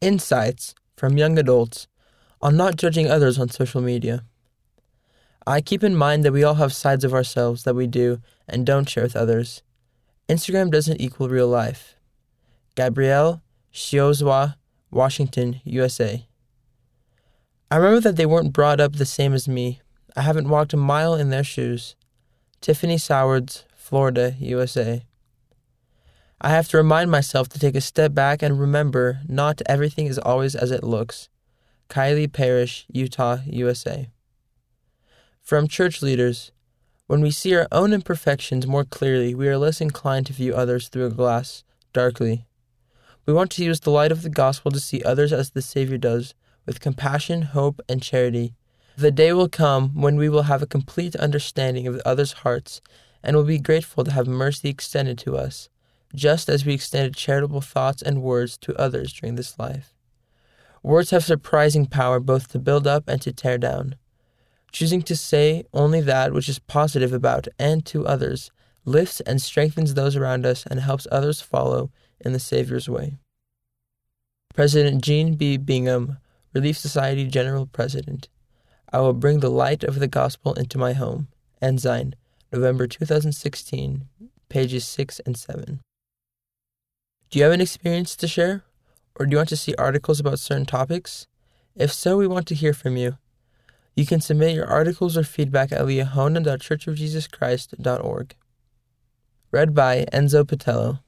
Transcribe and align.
insights 0.00 0.74
from 0.96 1.18
young 1.18 1.38
adults 1.38 1.86
on 2.42 2.56
not 2.56 2.76
judging 2.76 3.10
others 3.10 3.38
on 3.38 3.48
social 3.48 3.80
media. 3.80 4.24
I 5.46 5.60
keep 5.60 5.82
in 5.82 5.96
mind 5.96 6.24
that 6.24 6.32
we 6.32 6.44
all 6.44 6.54
have 6.54 6.72
sides 6.72 7.04
of 7.04 7.14
ourselves 7.14 7.64
that 7.64 7.74
we 7.74 7.86
do 7.86 8.20
and 8.48 8.66
don't 8.66 8.88
share 8.88 9.02
with 9.02 9.16
others. 9.16 9.62
Instagram 10.28 10.70
doesn't 10.70 11.00
equal 11.00 11.28
real 11.28 11.48
life. 11.48 11.96
Gabrielle 12.76 13.42
Shiozawa, 13.72 14.56
Washington, 14.90 15.60
USA. 15.64 16.26
I 17.70 17.76
remember 17.76 18.00
that 18.00 18.16
they 18.16 18.26
weren't 18.26 18.52
brought 18.52 18.80
up 18.80 18.94
the 18.94 19.06
same 19.06 19.32
as 19.32 19.48
me. 19.48 19.80
I 20.16 20.22
haven't 20.22 20.48
walked 20.48 20.72
a 20.72 20.76
mile 20.76 21.14
in 21.14 21.30
their 21.30 21.44
shoes. 21.44 21.94
Tiffany 22.60 22.98
Sowards, 22.98 23.64
Florida, 23.76 24.34
USA. 24.38 25.04
I 26.42 26.48
have 26.48 26.68
to 26.68 26.78
remind 26.78 27.10
myself 27.10 27.50
to 27.50 27.58
take 27.58 27.74
a 27.74 27.82
step 27.82 28.14
back 28.14 28.42
and 28.42 28.58
remember 28.58 29.20
not 29.28 29.60
everything 29.66 30.06
is 30.06 30.18
always 30.18 30.54
as 30.54 30.70
it 30.70 30.82
looks. 30.82 31.28
Kylie 31.90 32.32
Parish, 32.32 32.86
Utah, 32.88 33.38
USA. 33.44 34.08
From 35.42 35.68
church 35.68 36.00
leaders, 36.00 36.50
when 37.06 37.20
we 37.20 37.30
see 37.30 37.54
our 37.54 37.68
own 37.70 37.92
imperfections 37.92 38.66
more 38.66 38.84
clearly, 38.84 39.34
we 39.34 39.48
are 39.48 39.58
less 39.58 39.82
inclined 39.82 40.26
to 40.26 40.32
view 40.32 40.54
others 40.54 40.88
through 40.88 41.06
a 41.06 41.10
glass 41.10 41.62
darkly. 41.92 42.46
We 43.26 43.34
want 43.34 43.50
to 43.52 43.64
use 43.64 43.80
the 43.80 43.90
light 43.90 44.12
of 44.12 44.22
the 44.22 44.30
gospel 44.30 44.70
to 44.70 44.80
see 44.80 45.02
others 45.02 45.34
as 45.34 45.50
the 45.50 45.60
Savior 45.60 45.98
does, 45.98 46.32
with 46.64 46.80
compassion, 46.80 47.42
hope, 47.42 47.82
and 47.86 48.02
charity. 48.02 48.54
The 48.96 49.10
day 49.10 49.34
will 49.34 49.48
come 49.48 50.00
when 50.00 50.16
we 50.16 50.30
will 50.30 50.44
have 50.44 50.62
a 50.62 50.66
complete 50.66 51.16
understanding 51.16 51.86
of 51.86 52.00
others' 52.06 52.32
hearts 52.32 52.80
and 53.22 53.36
will 53.36 53.44
be 53.44 53.58
grateful 53.58 54.04
to 54.04 54.12
have 54.12 54.26
mercy 54.26 54.70
extended 54.70 55.18
to 55.18 55.36
us, 55.36 55.68
just 56.14 56.48
as 56.48 56.64
we 56.64 56.74
extended 56.74 57.14
charitable 57.14 57.60
thoughts 57.60 58.02
and 58.02 58.22
words 58.22 58.56
to 58.58 58.76
others 58.76 59.12
during 59.12 59.36
this 59.36 59.58
life. 59.58 59.94
Words 60.82 61.10
have 61.10 61.24
surprising 61.24 61.86
power 61.86 62.20
both 62.20 62.48
to 62.48 62.58
build 62.58 62.86
up 62.86 63.08
and 63.08 63.20
to 63.22 63.32
tear 63.32 63.58
down. 63.58 63.96
Choosing 64.72 65.02
to 65.02 65.16
say 65.16 65.64
only 65.74 66.00
that 66.00 66.32
which 66.32 66.48
is 66.48 66.58
positive 66.58 67.12
about 67.12 67.48
and 67.58 67.84
to 67.86 68.06
others 68.06 68.50
lifts 68.84 69.20
and 69.20 69.40
strengthens 69.40 69.94
those 69.94 70.16
around 70.16 70.46
us 70.46 70.64
and 70.66 70.80
helps 70.80 71.06
others 71.10 71.40
follow 71.40 71.90
in 72.20 72.32
the 72.32 72.40
Savior's 72.40 72.88
way. 72.88 73.16
President 74.54 75.02
Jean 75.02 75.34
B. 75.34 75.56
Bingham, 75.56 76.18
Relief 76.54 76.76
Society 76.76 77.26
General 77.26 77.66
President. 77.66 78.28
I 78.92 78.98
will 79.00 79.12
bring 79.12 79.40
the 79.40 79.50
light 79.50 79.84
of 79.84 80.00
the 80.00 80.08
gospel 80.08 80.54
into 80.54 80.78
my 80.78 80.92
home. 80.92 81.28
Ensign, 81.62 82.14
November 82.52 82.86
2016, 82.86 84.08
pages 84.48 84.84
6 84.84 85.20
and 85.20 85.36
7. 85.36 85.80
Do 87.30 87.38
you 87.38 87.44
have 87.44 87.52
an 87.52 87.60
experience 87.60 88.16
to 88.16 88.26
share? 88.26 88.64
Or 89.14 89.24
do 89.24 89.30
you 89.30 89.36
want 89.36 89.50
to 89.50 89.56
see 89.56 89.76
articles 89.76 90.18
about 90.18 90.40
certain 90.40 90.66
topics? 90.66 91.28
If 91.76 91.92
so, 91.92 92.16
we 92.16 92.26
want 92.26 92.48
to 92.48 92.56
hear 92.56 92.74
from 92.74 92.96
you. 92.96 93.18
You 93.94 94.04
can 94.04 94.20
submit 94.20 94.56
your 94.56 94.66
articles 94.66 95.16
or 95.16 95.22
feedback 95.22 95.70
at 95.70 95.82
liahona.churchofjesuschrist.org. 95.82 98.34
Read 99.52 99.74
by 99.74 100.06
Enzo 100.12 100.44
Patello. 100.44 100.98